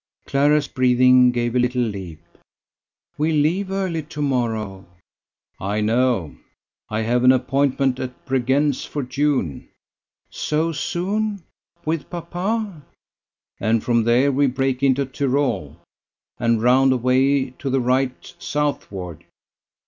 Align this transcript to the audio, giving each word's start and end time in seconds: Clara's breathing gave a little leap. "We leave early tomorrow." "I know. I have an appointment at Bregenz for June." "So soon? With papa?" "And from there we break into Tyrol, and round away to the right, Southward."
Clara's 0.25 0.67
breathing 0.67 1.31
gave 1.31 1.55
a 1.55 1.59
little 1.59 1.83
leap. 1.83 2.23
"We 3.19 3.31
leave 3.33 3.69
early 3.69 4.01
tomorrow." 4.01 4.87
"I 5.59 5.81
know. 5.81 6.37
I 6.89 7.01
have 7.01 7.23
an 7.23 7.31
appointment 7.31 7.99
at 7.99 8.25
Bregenz 8.25 8.83
for 8.83 9.03
June." 9.03 9.69
"So 10.31 10.71
soon? 10.71 11.43
With 11.85 12.09
papa?" 12.09 12.81
"And 13.59 13.83
from 13.83 14.03
there 14.03 14.31
we 14.31 14.47
break 14.47 14.81
into 14.81 15.05
Tyrol, 15.05 15.77
and 16.39 16.63
round 16.63 16.93
away 16.93 17.51
to 17.59 17.69
the 17.69 17.79
right, 17.79 18.25
Southward." 18.39 19.23